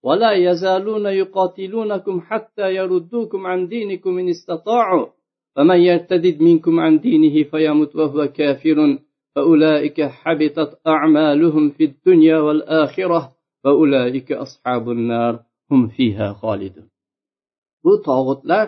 ولا 0.07 0.31
يزالون 0.47 1.05
يقاتلونكم 1.05 2.21
حتى 2.21 2.75
يردوكم 2.79 3.41
عن 3.47 3.67
دينكم 3.67 4.17
إن 4.21 4.29
استطاعوا 4.29 5.07
فمن 5.55 5.79
يرتدد 5.89 6.41
منكم 6.41 6.79
عن 6.79 6.99
دينه 6.99 7.35
فيمت 7.51 7.95
وهو 7.95 8.27
كافر 8.27 8.97
فأولئك 9.35 10.01
حبطت 10.01 10.71
أعمالهم 10.87 11.69
في 11.69 11.83
الدنيا 11.83 12.37
والآخرة 12.37 13.19
وأولئك 13.63 14.31
أصحاب 14.31 14.89
النار 14.89 15.33
هم 15.71 15.87
فيها 15.87 16.33
خالدون 16.33 16.89
bu 17.83 18.01
tog'utlar 18.01 18.67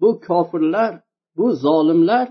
bu 0.00 0.20
kofirlar 0.20 1.00
bu 1.36 1.52
zolimlar 1.52 2.26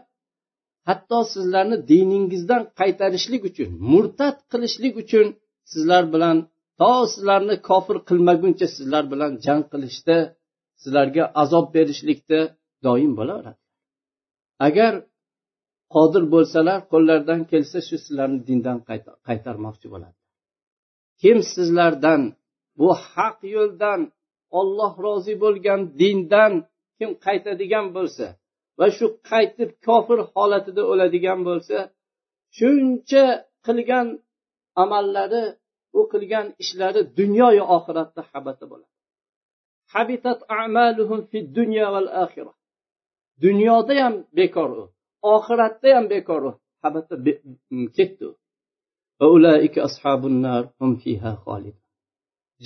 hatto 0.88 1.24
sizlarni 1.34 1.88
diningizdan 1.88 2.64
qaytarishlik 2.80 3.44
uchun 3.50 3.70
murtad 3.92 4.38
qilishlik 4.52 4.94
uchun 5.04 5.28
sizlar 5.72 6.04
bilan 6.14 6.38
to 6.80 6.92
sizlarni 7.14 7.56
kofir 7.70 7.98
qilmaguncha 8.10 8.68
sizlar 8.76 9.04
bilan 9.12 9.32
jang 9.46 9.64
qilishda 9.72 10.18
sizlarga 10.82 11.24
azob 11.42 11.66
berishlikda 11.76 12.40
doim 12.86 13.12
bo'laveradi 13.20 13.62
agar 14.68 14.92
qodir 15.95 16.25
bo'lsalar 16.35 16.79
qo'llaridan 16.93 17.41
kelsa 17.53 17.79
shu 17.89 17.97
sizlarni 18.05 18.41
dindan 18.49 18.79
qaytarmoqchi 19.29 19.87
bo'ladi. 19.93 20.17
Kim 21.21 21.39
sizlardan 21.55 22.23
bu 22.79 22.89
haq 23.11 23.39
yo'ldan 23.57 24.01
olloh 24.61 24.93
rozi 25.07 25.35
bo'lgan 25.45 25.81
dindan 26.01 26.53
kim 26.99 27.11
qaytadigan 27.25 27.87
bo'lsa 27.97 28.27
va 28.79 28.87
shu 28.97 29.07
qaytib 29.31 29.71
kofir 29.87 30.19
holatida 30.33 30.83
o'ladigan 30.93 31.41
bo'lsa 31.49 31.77
shuncha 32.59 33.25
qilgan 33.67 34.07
amallari 34.83 35.45
u 35.99 36.01
qilgan 36.13 36.47
ishlari 36.63 37.01
dunyoyu 37.21 37.65
oxiratda 37.77 38.23
habata 38.31 38.65
bo'ladi. 38.73 38.95
Habitat 39.95 40.41
a'maluhum 40.61 41.21
fi 41.31 41.39
dunya 41.59 41.87
val 41.95 42.09
axirah 42.25 42.57
dunyoda 43.45 43.95
ham 44.05 44.15
bekor 44.39 44.71
u. 44.83 44.85
oxiratda 45.35 45.89
ham 45.97 46.07
bekor 46.13 46.43
u 46.49 46.53
habata 46.83 47.15
ketdi. 47.97 48.27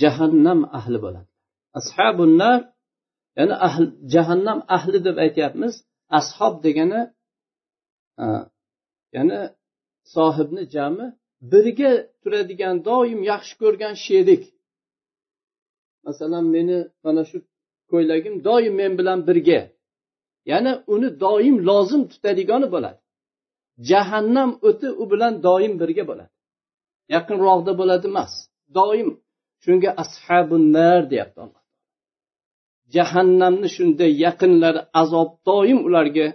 Jahannam 0.01 0.59
ahli 0.79 0.97
bo'ladi. 1.05 1.29
Ashabunnar 1.79 2.59
ya'ni 3.37 3.55
ahl 3.67 3.85
jahannam 4.13 4.59
ahli 4.75 4.97
deb 5.07 5.17
aytyapmiz. 5.25 5.73
Ashob 6.19 6.53
degani 6.65 7.01
ya'ni 9.15 9.39
sohibni 10.15 10.63
jami 10.75 11.07
birga 11.51 11.91
turadigan 12.21 12.75
doim 12.89 13.19
yaxshi 13.31 13.53
ko'rgan 13.61 13.95
sherik. 14.05 14.43
Masalan 16.05 16.45
meni 16.55 16.77
mana 17.03 17.23
shu 17.29 17.37
ko'ylagim 17.91 18.35
doim 18.47 18.73
men 18.81 18.91
bilan 18.99 19.19
birga. 19.27 19.59
Ya'ni 20.51 20.73
uni 20.93 21.09
doim 21.23 21.55
lozim 21.69 22.01
tutadigani 22.11 22.67
bo'ladi. 22.75 22.99
Jahannam 23.89 24.51
o'ti 24.69 24.87
u 25.01 25.03
bilan 25.11 25.33
doim 25.47 25.73
birga 25.81 26.03
bo'ladi. 26.09 26.33
Yaqinroqda 27.15 27.71
bo'ladi 27.79 28.05
emas 28.11 28.33
doim. 28.77 29.09
Shunga 29.63 29.89
ashabunnar 30.03 31.01
deyapti 31.11 31.39
alloh 31.45 31.65
jahannamni 32.93 33.69
shunday 33.75 34.11
yaqinlari 34.25 34.81
azob 35.01 35.29
doim 35.49 35.79
ularga 35.87 36.27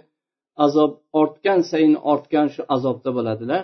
azob 0.65 0.91
ortgan 1.21 1.59
sayin 1.69 1.95
ortgan 2.11 2.47
shu 2.55 2.61
azobda 2.75 3.09
bo'ladilar. 3.17 3.63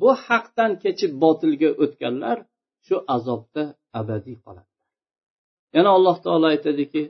Bu 0.00 0.10
haqdan 0.26 0.72
kechib 0.82 1.12
botilga 1.22 1.70
o'tganlar 1.82 2.38
shu 2.86 2.96
azobda 3.16 3.62
abadiy 4.00 4.36
qoladi. 4.44 4.73
yana 5.75 5.89
alloh 5.97 6.15
taolo 6.25 6.47
aytadiki 6.53 7.03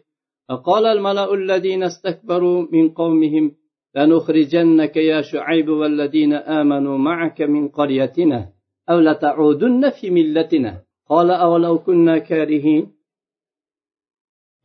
قال 0.70 0.86
الملأ 0.86 1.34
الذين 1.34 1.84
استكبروا 1.84 2.68
من 2.74 2.90
قومهم 2.90 3.46
لنخرجنك 3.96 4.96
يا 4.98 5.22
شعيب 5.22 5.70
والذين 5.70 6.34
آمنوا 6.34 6.98
معك 6.98 7.42
من 7.42 7.64
قريتنا 7.68 8.40
أو 8.90 9.00
لتعودن 9.00 9.90
في 9.90 10.10
ملتنا 10.10 10.74
قال 11.10 11.32
أولو 11.32 11.78
كنا 11.86 12.18
كارهين 12.18 12.84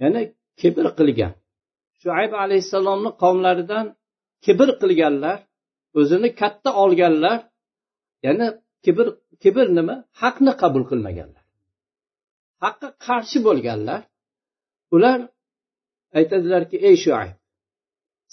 ya'ni 0.02 0.22
kibr 0.60 0.86
qilgan 0.98 1.32
shuayb 2.02 2.32
alayhissalomni 2.42 3.10
qavmlaridan 3.22 3.86
kibr 4.44 4.68
qilganlar 4.80 5.38
o'zini 5.98 6.28
katta 6.40 6.70
olganlar 6.82 7.38
ya'ni 8.26 8.46
kibr 8.84 9.06
kibr 9.42 9.66
nima 9.78 9.94
haqni 10.20 10.52
qabul 10.62 10.84
qilmaganlar 10.90 11.37
Haqqa 12.63 12.89
qarshi 13.05 13.39
bo'lganlar 13.47 14.01
ular 14.95 15.19
aytadilarki 16.19 16.77
ey 16.87 16.95
shuayb 17.03 17.35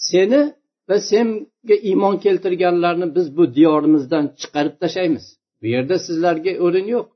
seni 0.09 0.41
va 0.89 0.97
senga 1.09 1.75
iymon 1.89 2.15
keltirganlarni 2.25 3.07
biz 3.17 3.27
bu 3.37 3.43
diyorimizdan 3.57 4.25
chiqarib 4.41 4.75
tashlaymiz. 4.81 5.25
Bu 5.61 5.65
yerda 5.75 5.95
sizlarga 6.07 6.51
o'rin 6.65 6.87
yo'q. 6.95 7.07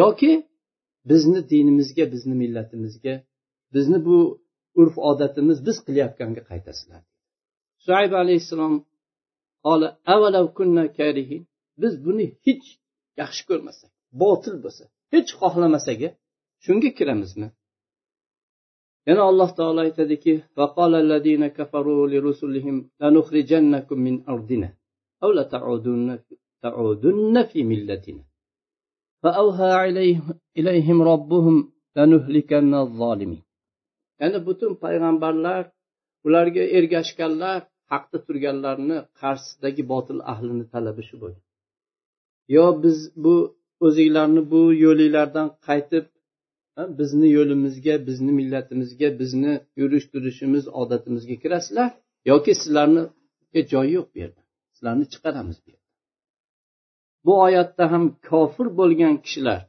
Yoki 0.00 0.32
bizni 1.10 1.40
dinimizga 1.50 2.04
bizni 2.12 2.34
millatimizga 2.42 3.14
bizni 3.74 3.98
bu 4.04 4.18
urf 4.80 4.98
odatimiz 5.10 5.58
biz 5.66 5.76
qilayotganga 5.86 6.42
qaytasizlar 6.50 7.02
shuayb 7.84 8.12
alayhissalom 8.22 8.74
biz 11.82 11.94
buni 12.06 12.26
hech 12.46 12.66
yaxshi 13.20 13.42
ko'rmasak 13.50 13.90
botil 14.22 14.56
bo'lsa 14.64 14.84
hech 15.14 15.30
xohlamasak 15.40 16.00
shunga 16.65 16.89
kiramizmi 16.97 17.47
yana 19.07 19.21
alloh 19.31 19.49
taolo 19.59 19.79
aytadiki 19.87 20.33
وقال 20.57 20.93
الذين 20.95 21.43
كفروا 21.47 22.07
لرسلهم 22.13 22.75
لنخرجنكم 23.01 23.97
من 24.07 24.15
أرضنا 24.29 24.69
أو 25.23 25.29
لتعودن 25.31 26.19
تعودن 26.63 27.35
في 27.43 27.59
ملتنا 27.63 28.23
فأوهى 29.23 29.89
إليهم 30.57 30.97
ربهم 31.01 31.55
لنهلكن 31.97 32.73
الظالمين 32.73 33.47
ya'ni 34.21 34.39
butun 34.47 34.71
payg'ambarlar 34.83 35.63
ularga 36.27 36.63
ergashganlar 36.77 37.59
haqda 37.91 38.17
turganlarni 38.27 38.97
qarshisidagi 39.21 39.83
botil 39.91 40.19
ahlini 40.31 40.65
talabi 40.73 41.01
shu 41.09 41.15
bo'lgan 41.21 41.43
yo 42.55 42.65
biz 42.83 42.97
bu 43.23 43.35
o'zinglarni 43.85 44.41
bu 44.51 44.61
yo'linglardan 44.85 45.47
qaytib 45.67 46.05
bizni 46.98 47.28
yo'limizga 47.36 47.94
bizni 48.06 48.32
millatimizga 48.38 49.08
bizni 49.20 49.52
yurish 49.80 50.06
turishimiz 50.12 50.64
odatimizga 50.68 51.36
kirasizlar 51.42 51.90
yoki 52.30 52.52
sizlarni 52.60 53.02
joyi 53.72 53.92
yo'q 53.98 54.06
bu 54.14 54.18
yerda. 54.22 54.40
Sizlarni 54.74 55.06
chiqaramiz 55.12 55.58
bu 55.64 55.68
yerda. 55.72 55.88
Bu 57.24 57.32
oyatda 57.46 57.84
ham 57.92 58.04
kofir 58.30 58.66
bo'lgan 58.80 59.14
kishilar 59.24 59.60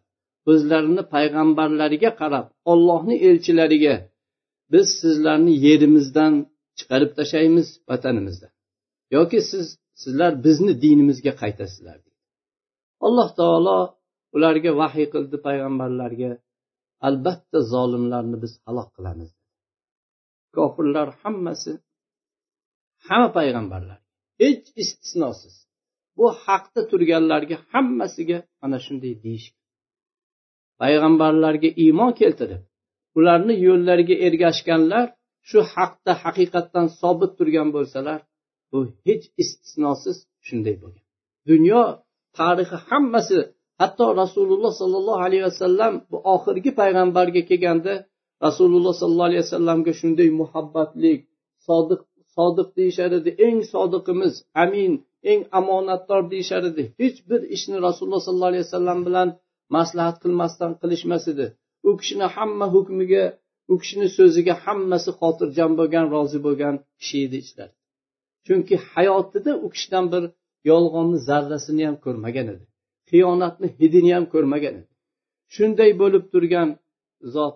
o'zlarini 0.52 1.04
payg'ambarlariga 1.16 2.12
qarab 2.22 2.46
ollohni 2.72 3.16
elchilariga 3.30 3.96
biz 4.74 4.88
sizlarni 5.02 5.54
yerimizdan 5.68 6.34
chiqarib 6.78 7.12
tashlaymiz 7.20 7.68
vatanimizdan. 7.90 8.52
Yoki 9.16 9.40
siz 9.52 9.66
sizlar 10.04 10.32
bizni 10.46 10.74
dinimizga 10.84 11.34
qaytasizlar. 11.42 11.98
Alloh 13.06 13.30
taolo 13.40 13.80
ularga 14.36 14.72
vahiy 14.82 15.08
qildi 15.14 15.38
payg'ambarlarga. 15.48 16.32
Albatta 17.08 17.60
zolimlarni 17.74 18.38
biz 18.44 18.54
halok 18.66 18.90
qilamiz. 18.96 19.32
Kofirlar 20.56 21.08
hammasi 21.22 21.72
hamma 23.08 23.30
payg'ambarlar 23.38 24.00
hech 24.42 24.66
istisnosiz. 24.84 25.56
Bu 26.18 26.26
haqda 26.46 26.82
turganlarga 26.92 27.58
hammasiga 27.72 28.38
mana 28.62 28.78
shunday 28.86 29.14
deyish. 29.24 29.48
Payg'ambarlarga 30.82 31.70
iymon 31.84 32.12
keltirib 32.22 32.64
ularni 33.18 33.56
yo'llariga 33.68 34.16
ergashganlar 34.28 35.06
shu 35.50 35.60
haqda 35.76 36.12
haqiqatdan 36.24 36.88
sobit 37.00 37.32
turgan 37.38 37.70
bo'lsalar 37.76 38.20
bu 38.72 38.80
hech 39.06 39.26
istisnosiz 39.44 40.18
shunday 40.48 40.76
bo'lgan. 40.84 41.06
Dunyo 41.50 41.82
tarixi 42.38 42.78
hammasi 42.90 43.40
hatto 43.84 44.06
rasululloh 44.22 44.74
sollallohu 44.82 45.22
alayhi 45.26 45.46
vasallam 45.50 45.94
bu 46.12 46.18
oxirgi 46.36 46.72
payg'ambarga 46.82 47.42
kelganda 47.50 47.94
rasululloh 48.46 48.94
sollallohu 49.00 49.30
alayhi 49.32 49.44
vasallamga 49.48 49.92
shunday 50.02 50.30
muhabbatlik 50.42 51.20
sodiq 51.68 52.02
sodiq 52.36 52.68
deyishar 52.80 53.12
edi 53.20 53.32
eng 53.48 53.60
sodiqimiz 53.74 54.34
amin 54.64 54.92
eng 55.32 55.42
omonatdor 55.60 56.22
deyishar 56.34 56.64
edi 56.72 56.84
hech 57.02 57.18
bir 57.30 57.42
ishni 57.56 57.78
rasululloh 57.88 58.22
sollallohu 58.28 58.52
alayhi 58.54 58.66
vasallam 58.68 59.00
bilan 59.08 59.30
maslahat 59.78 60.18
qilmasdan 60.24 60.72
qilishmas 60.82 61.24
edi. 61.34 61.46
U 61.88 61.90
kishini 62.00 62.28
hamma 62.36 62.68
hukmiga 62.76 63.24
u 63.72 63.74
kishini 63.82 64.08
so'ziga 64.18 64.54
hammasi 64.66 65.12
xotirjam 65.20 65.72
bo'lgan 65.80 66.06
rozi 66.16 66.40
bo'lgan 66.46 66.76
kishi 67.00 67.18
edi 67.28 67.38
ichlar. 67.44 67.70
Chunki 68.46 68.76
hayotida 68.94 69.52
u 69.66 69.68
kishidan 69.74 70.06
bir 70.14 70.24
yolg'onni 70.72 71.20
zarrasini 71.30 71.84
ham 71.88 71.98
ko'rmagan 72.06 72.48
edi. 72.54 72.64
Xiyonatni 73.14 73.68
hidini 73.80 74.12
ham 74.16 74.26
ko'rmagan 74.34 74.74
edi. 74.80 74.92
Shunday 75.56 75.92
bo'lib 76.02 76.24
turgan 76.34 76.70
zot 77.36 77.56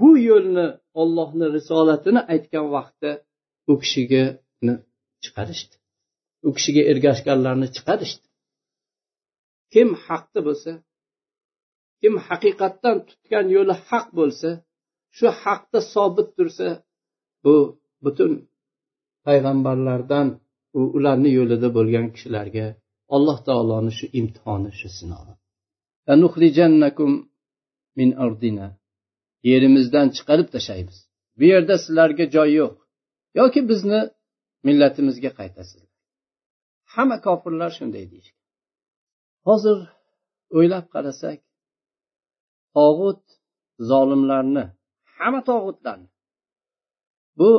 bu 0.00 0.10
yo'lni 0.28 0.66
ollohni 1.02 1.46
risolatini 1.56 2.20
aytgan 2.32 2.66
vaqtda 2.76 3.10
u 3.70 3.74
kishiga 3.82 4.24
chiqarishdi. 5.24 5.74
U 6.46 6.50
kishiga 6.56 6.82
ergashganlarni 6.90 7.68
chiqarishdi. 7.76 8.26
Kim 9.72 9.88
haqda 10.06 10.40
bo'lsa 10.48 10.72
kim 12.00 12.14
haqiqatdan 12.28 12.96
tutgan 13.08 13.46
yo'li 13.56 13.74
haq 13.88 14.06
bo'lsa 14.18 14.48
shu 15.16 15.26
haqda 15.42 15.78
sobit 15.94 16.28
tursa 16.36 16.68
bu 17.44 17.56
butun 18.04 18.32
payg'ambarlardan 19.26 20.28
u 20.78 20.80
ularni 20.96 21.30
yo'lida 21.38 21.68
bo'lgan 21.76 22.06
kishilarga 22.14 22.66
alloh 23.16 23.38
taoloni 23.48 23.92
shu 23.98 24.06
imtihoni 24.20 24.70
shu 24.80 24.88
sinovi. 24.98 25.32
Yerimizdan 29.50 30.06
chiqarib 30.16 30.48
tashlaymiz. 30.54 30.98
Bu 31.38 31.44
yerda 31.52 31.74
sizlarga 31.84 32.24
joy 32.36 32.50
yo'q. 32.60 32.74
Yoki 33.40 33.60
bizni 33.70 34.00
millatimizga 34.66 35.30
qaytasizlar. 35.38 35.90
Hamma 36.94 37.16
kofirlar 37.26 37.70
shunday 37.78 38.04
deyishgan 38.12 38.44
hozir 39.48 39.78
o'ylab 40.56 40.86
qarasak 40.94 41.38
tog'ut 42.76 43.22
zolimlarni 43.90 44.64
hamma 45.16 45.40
tog'utlarni 45.50 46.08
bu 47.38 47.50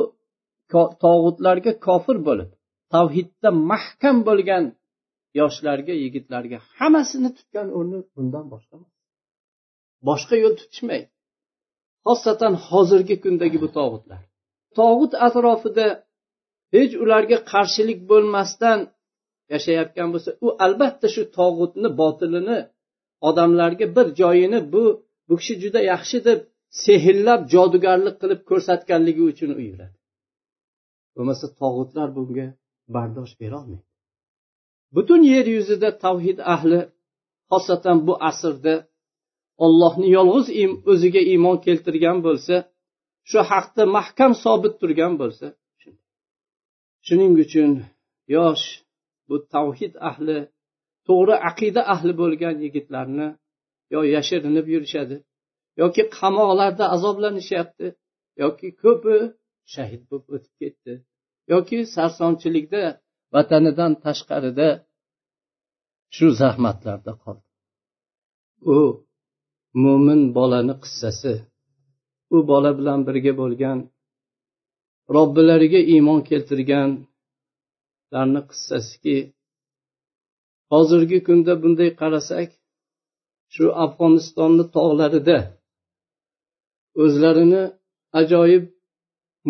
tog'utlarga 1.04 1.72
kofir 1.86 2.16
bo'lib 2.28 2.50
tavhidda 2.94 3.50
mahkam 3.72 4.16
bo'lgan 4.28 4.64
yoshlarga 5.38 5.94
yigitlarga 6.04 6.58
hammasini 6.78 7.30
tutgan 7.38 7.68
o'rni 7.78 7.98
bundan 8.14 8.46
boshqa 8.52 8.76
boshqa 10.08 10.36
yo'l 10.44 10.54
tutishmaydi. 10.60 11.08
Xosatan 12.06 12.54
hozirgi 12.68 13.16
kundagi 13.24 13.58
bu 13.64 13.68
tog'utlar. 13.78 14.22
Tog'ut 14.78 15.12
atrofida 15.26 15.86
hech 16.74 16.92
ularga 17.02 17.38
qarshilik 17.52 18.00
bo'lmasdan 18.10 18.78
yashayotgan 19.54 20.08
bo'lsa 20.14 20.30
u 20.46 20.48
albatta 20.66 21.06
shu 21.14 21.22
tog'utni 21.38 21.88
botilini 22.00 22.58
odamlarga 23.28 23.86
bir 23.96 24.06
joyini 24.20 24.60
bu 24.72 24.84
bu 25.28 25.34
kishi 25.40 25.54
juda 25.62 25.80
yaxshi 25.92 26.18
deb 26.28 26.40
sehrlab 26.84 27.40
jodugarlik 27.54 28.16
qilib 28.22 28.40
ko'rsatganligi 28.50 29.22
uchun 29.32 29.50
u 29.58 29.60
yuradi 29.70 29.96
bo'lmasa 31.14 31.46
tog'utlar 31.60 32.08
bunga 32.16 32.46
bardosh 32.96 33.34
berolmaydi. 33.42 33.85
Butun 34.94 35.22
yer 35.32 35.46
yuzida 35.56 35.90
tavhid 36.04 36.38
ahli 36.54 36.80
xosatan 37.50 37.98
bu 38.06 38.14
asrda 38.30 38.74
ollohni 39.64 40.06
yolg'iz 40.16 40.46
o'ziga 40.92 41.22
iymon 41.32 41.56
keltirgan 41.66 42.18
bo'lsa 42.26 42.54
shu 43.30 43.38
haqda 43.50 43.82
mahkam 43.96 44.32
sobit 44.44 44.74
turgan 44.80 45.12
bo'lsa 45.20 45.46
shuning 47.06 47.34
uchun 47.44 47.70
yosh 48.36 48.64
bu 49.28 49.36
tavhid 49.54 49.94
ahli 50.10 50.38
to'g'ri 51.06 51.36
aqida 51.50 51.82
ahli 51.94 52.12
bo'lgan 52.20 52.56
yigitlarni 52.64 53.28
yo 53.94 54.00
yashirinib 54.14 54.66
yurishadi 54.74 55.16
yoki 55.82 56.02
qamoqlarda 56.18 56.84
azoblanishyapti 56.94 57.86
yoki 58.42 58.68
ko'pi 58.82 59.16
shahid 59.74 60.02
bo'lib 60.10 60.28
o'tib 60.36 60.54
ketdi 60.62 60.92
yoki 61.52 61.78
sarsonchilikda 61.94 62.82
vatanidan 63.36 63.92
tashqarida 64.04 64.68
shu 66.16 66.26
zahmatlarda 66.40 67.12
qoldi. 67.22 67.46
U 68.76 68.78
mo'min 69.82 70.20
bolani 70.36 70.74
qissasi 70.82 71.34
u 72.34 72.36
bola 72.50 72.70
bilan 72.78 73.00
birga 73.06 73.32
bo'lgan 73.40 73.78
robbilariga 75.14 75.80
iymon 75.94 76.20
keltirganlarni 76.28 78.42
qissasiki 78.50 79.16
hozirgi 80.72 81.18
kunda 81.26 81.52
bunday 81.62 81.90
qarasak 82.00 82.48
shu 83.54 83.64
afg'onistonni 83.84 84.64
tog'larida 84.76 85.38
o'zlarini 87.02 87.62
ajoyib 88.20 88.64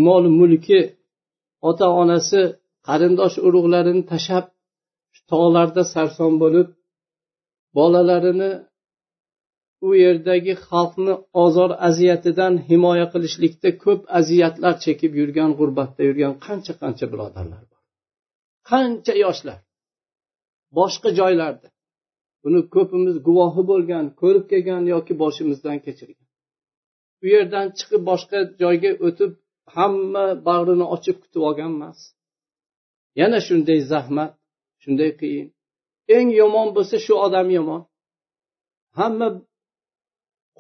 mol 0.06 0.24
mulki 0.38 0.80
ota 1.68 1.86
onasi 2.02 2.40
qarindosh 2.86 3.36
urug'larini 3.46 4.02
tashlab 4.12 4.46
tog'larda 5.30 5.82
sarson 5.94 6.32
bo'lib 6.42 6.68
bolalarini 7.78 8.50
u 9.86 9.88
yerdagi 10.04 10.54
xalqni 10.68 11.14
ozor 11.44 11.70
aziyatidan 11.88 12.54
himoya 12.68 13.06
qilishlikda 13.12 13.70
ko'p 13.84 14.00
aziyatlar 14.18 14.74
chekib 14.84 15.12
yurgan 15.20 15.50
g'urbatda 15.58 16.00
yurgan 16.08 16.34
qancha 16.46 16.72
qancha 16.82 17.06
birodarlar 17.12 17.62
bor. 17.70 17.80
Qancha 18.70 19.14
yoshlar. 19.24 19.58
Boshqa 20.78 21.08
joylarda. 21.20 21.68
Buni 22.44 22.60
ko'pimiz 22.74 23.16
guvohi 23.26 23.62
bo'lgan 23.70 24.04
ko'rib 24.20 24.44
kelgan 24.52 24.82
yoki 24.94 25.12
boshimizdan 25.22 25.78
kechirgan. 25.86 26.26
U 27.22 27.26
yerdan 27.34 27.66
chiqib 27.78 28.02
boshqa 28.10 28.38
joyga 28.62 28.90
o'tib 29.06 29.30
hamma 29.76 30.26
bag'rini 30.48 30.86
ochib 30.96 31.16
kutib 31.22 31.42
olgan 31.48 31.72
emas. 31.78 31.98
Yana 33.20 33.38
shunday 33.48 33.80
zahmat 33.92 34.30
shunday 34.82 35.10
qiyin. 35.20 35.48
Eng 36.16 36.28
yomon 36.40 36.68
bo'lsa 36.76 36.96
shu 37.06 37.14
odam 37.26 37.48
yomon. 37.58 37.82
Hamma 38.98 39.28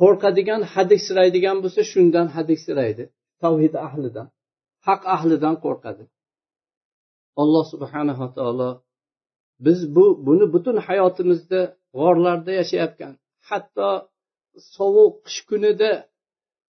qo'rqadigan 0.00 0.62
hadiksiraydigan 0.74 1.56
bo'lsa 1.64 1.82
shundan 1.92 2.26
hadiksiraydi. 2.36 3.04
Tavhid 3.42 3.74
ahlidan 3.86 4.28
haq 4.86 5.02
ahlidan 5.16 5.54
qo'rqadi. 5.64 6.04
Alloh 7.42 7.64
subhanava 7.72 8.26
taolo 8.36 8.70
biz 9.66 9.80
bu 9.96 10.04
buni 10.26 10.46
butun 10.54 10.76
hayotimizda 10.86 11.60
g'orlarda 11.98 12.52
yashayotgan 12.60 13.12
hatto 13.48 13.90
sovuq 14.76 15.14
qish 15.26 15.40
kunida 15.48 15.90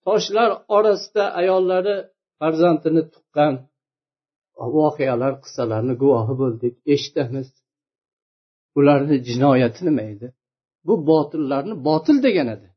toshlar 0.06 0.50
orasida 0.78 1.24
ayollari 1.42 1.96
farzandini 2.40 3.04
tuqqan 3.14 3.54
voqealar 4.78 5.34
qissalarni 5.44 5.94
guvohi 6.02 6.36
bo'ldik 6.42 6.74
eshitamiz. 6.94 7.48
Ularni 8.78 9.16
jinoyati 9.30 9.82
nima 9.88 10.04
edi? 10.14 10.28
Bu 10.88 10.94
botillarni 11.10 11.76
botil 11.88 12.18
degan 12.28 12.48
edi. 12.56 12.68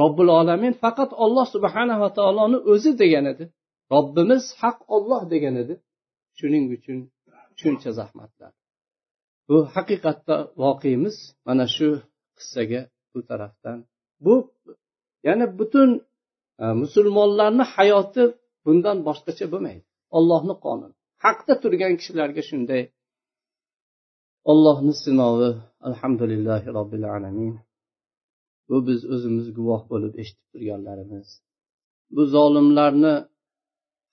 Robbil 0.00 0.28
olamin 0.40 0.74
faqat 0.84 1.10
olloh 1.24 1.46
subhanava 1.54 2.08
taoloni 2.18 2.58
o'zi 2.72 2.92
degan 3.02 3.26
edi. 3.32 3.44
Robbimiz 3.94 4.44
haq 4.60 4.78
olloh 4.96 5.22
degan 5.32 5.56
edi. 5.62 5.74
Shuning 6.38 6.64
uchun 6.76 6.98
shuncha 7.60 7.90
zahmatlar. 7.98 8.52
Bu 9.48 9.56
haqiqatda 9.74 10.36
voqeimiz 10.62 11.16
mana 11.46 11.66
shu 11.76 11.88
qissaga 12.38 12.80
bu 13.12 13.20
tarafdan. 13.30 13.78
Bu 14.24 14.34
ya'ni 15.26 15.46
butun 15.58 15.90
e, 16.62 16.64
musulmonlarni 16.82 17.64
hayoti 17.74 18.22
bundan 18.64 18.98
boshqacha 19.08 19.46
bo'lmaydi. 19.52 19.84
Ollohni 20.18 20.54
qonuni 20.64 20.94
haqda 21.24 21.54
turgan 21.62 21.92
kishilarga 22.00 22.42
shunday. 22.50 22.82
Ollohni 24.50 24.94
sinovi 25.04 25.50
alhamdulillahi 25.88 26.68
robbil 26.78 27.06
alamin. 27.16 27.54
Bu 28.68 28.76
biz 28.88 29.00
o'zimiz 29.14 29.46
guvoh 29.58 29.82
bo'lib 29.92 30.12
eshitib 30.22 30.46
turganlarimiz. 30.52 31.28
Bu 32.14 32.22
zolimlarni 32.34 33.14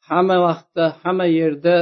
hamma 0.09 0.37
vaqtda 0.47 0.85
hamma 1.03 1.27
yerda 1.39 1.75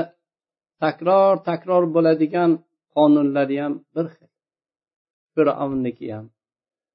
takror 0.83 1.33
takror 1.49 1.83
bo'ladigan 1.95 2.51
qonunlari 2.95 3.57
ham 3.63 3.73
bir 3.95 4.05
xil. 4.15 4.29
Fir'avnniki 5.33 6.07
ham 6.15 6.25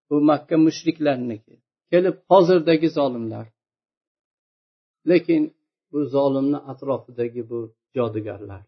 bu 0.08 0.16
makka 0.30 0.56
mushriklarniki 0.66 1.54
kelib 1.90 2.16
hozirdagi 2.30 2.88
zolimlar. 2.98 3.46
Lekin 5.10 5.42
bu 5.94 6.00
zolimni 6.14 6.59
atrofidagi 6.72 7.42
bu 7.50 7.59
jodugarlar 7.96 8.62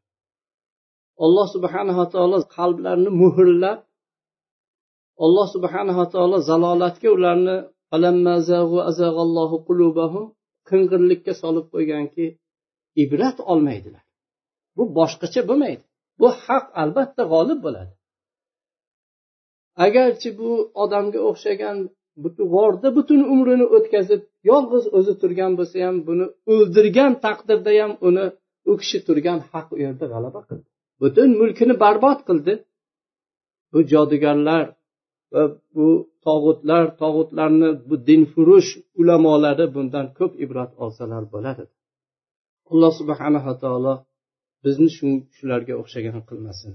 alloh 1.24 1.46
subhanava 1.54 2.04
taolo 2.14 2.38
qalblarini 2.56 3.10
muhrlab 3.22 3.78
alloh 5.24 5.46
subhanava 5.54 6.04
taolo 6.14 6.36
zalolatga 6.50 7.08
ularni 7.16 7.56
qing'irlikka 10.70 11.32
solib 11.42 11.66
qo'yganki 11.74 12.26
ibrat 13.02 13.38
olmaydilar. 13.52 14.04
Bu 14.76 14.84
boshqacha 14.98 15.42
bo'lmaydi. 15.48 15.82
Bu 16.20 16.28
haq 16.44 16.66
albatta 16.82 17.22
g'olib 17.32 17.60
bo'ladi. 17.66 17.92
Agarchi 19.86 20.28
bu 20.40 20.50
odamga 20.82 21.20
o'xshagan 21.28 21.76
g'orda 22.24 22.88
butun 22.98 23.20
umrini 23.34 23.66
o'tkazib 23.76 24.22
yolg'iz 24.50 24.84
o'zi 24.98 25.14
turgan 25.22 25.52
bo'lsa 25.58 25.76
ham 25.86 25.96
buni 26.08 26.26
o'ldirgan 26.54 27.12
taqdirda 27.24 27.72
ham 27.80 27.92
uni 28.08 28.26
u 28.70 28.72
kishi 28.80 28.98
turgan 29.06 29.38
haq 29.52 29.66
u 29.74 29.76
yerda 29.84 30.04
g'alaba 30.12 30.40
qildi. 30.48 30.66
Butun 31.02 31.28
mulkini 31.40 31.74
barbod 31.84 32.20
qildi. 32.28 32.52
Bu 33.72 33.78
jodugarlar 33.92 34.64
va 35.34 35.42
bu 35.74 35.88
tog'utlar 36.26 36.84
tog'utlarni 37.02 37.70
bu 37.88 37.94
dinfurush 38.08 38.70
ulamolari 39.00 39.66
bundan 39.76 40.06
ko'p 40.18 40.32
ibrat 40.44 40.72
olsalar 40.84 41.22
bo'ladi. 41.34 41.64
Alloh 42.72 42.92
subhanava 43.00 43.54
taolo 43.62 43.94
bizni 44.64 44.88
shularga 45.36 45.74
o'xshagan 45.82 46.20
qilmasin. 46.28 46.72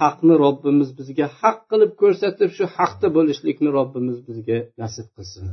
haqni 0.00 0.34
robbimiz 0.44 0.88
bizga 0.98 1.26
haq 1.40 1.58
qilib 1.70 1.92
ko'rsatib 2.02 2.50
shu 2.56 2.64
haqda 2.76 3.06
bo'lishlikni 3.16 3.70
robbimiz 3.78 4.18
bizga 4.28 4.58
nasib 4.82 5.06
qilsin 5.16 5.44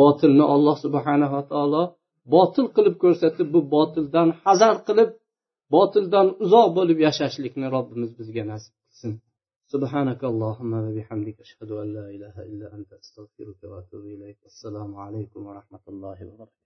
botilni 0.00 0.44
alloh 0.54 0.76
subhanava 0.84 1.40
taolo 1.52 1.82
botil 2.34 2.66
qilib 2.76 2.96
ko'rsatib 3.04 3.48
bu 3.54 3.60
botildan 3.74 4.28
hazar 4.44 4.74
qilib 4.88 5.10
botildan 5.74 6.26
uzoq 6.44 6.68
bo'lib 6.78 6.98
yashashlikni 7.06 7.66
robbimiz 7.76 8.10
bizga 8.18 8.42
nasib 8.52 8.74
qilsin 8.82 9.14
سبحانك 9.74 10.20
اللهم 10.32 10.72
وبحمدك 10.86 11.36
أشهد 11.46 11.70
أن 11.82 11.88
لا 11.96 12.06
إله 12.16 12.36
إلا 12.50 12.66
أنت 12.76 12.90
أستغفرك 13.02 13.60
وأتوب 13.70 14.04
إليك 14.14 14.40
السلام 14.52 14.90
عليكم 15.04 15.40
ورحمة 15.48 15.84
الله 15.92 16.18
وبركاته 16.28 16.57